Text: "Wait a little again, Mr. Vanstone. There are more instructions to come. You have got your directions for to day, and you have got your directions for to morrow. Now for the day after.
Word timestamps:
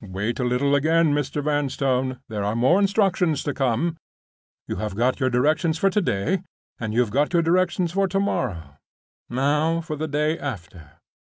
"Wait 0.00 0.40
a 0.40 0.44
little 0.44 0.74
again, 0.74 1.14
Mr. 1.14 1.40
Vanstone. 1.44 2.18
There 2.28 2.42
are 2.42 2.56
more 2.56 2.80
instructions 2.80 3.44
to 3.44 3.54
come. 3.54 3.96
You 4.66 4.78
have 4.82 4.96
got 4.96 5.20
your 5.20 5.30
directions 5.30 5.78
for 5.78 5.90
to 5.90 6.00
day, 6.00 6.42
and 6.80 6.92
you 6.92 6.98
have 6.98 7.12
got 7.12 7.32
your 7.32 7.42
directions 7.42 7.92
for 7.92 8.08
to 8.08 8.18
morrow. 8.18 8.78
Now 9.30 9.80
for 9.80 9.94
the 9.94 10.08
day 10.08 10.40
after. 10.40 10.98